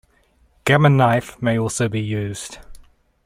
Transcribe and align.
Gamma 0.65 0.89
knife 0.89 1.39
may 1.43 1.59
also 1.59 1.87
be 1.87 2.01
used. 2.01 2.57